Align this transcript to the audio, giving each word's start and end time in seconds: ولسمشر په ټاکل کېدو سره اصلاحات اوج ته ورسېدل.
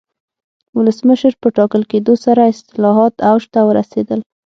ولسمشر 0.77 1.33
په 1.41 1.47
ټاکل 1.57 1.81
کېدو 1.91 2.13
سره 2.25 2.41
اصلاحات 2.53 3.13
اوج 3.29 3.43
ته 3.53 3.59
ورسېدل. 3.67 4.19